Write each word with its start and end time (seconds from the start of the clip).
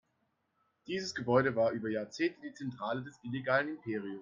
Dieses 0.87 1.13
Gebäude 1.13 1.55
war 1.55 1.69
über 1.73 1.87
Jahrzehnte 1.87 2.39
die 2.41 2.55
Zentrale 2.55 3.03
des 3.03 3.19
illegalen 3.23 3.67
Imperiums. 3.75 4.19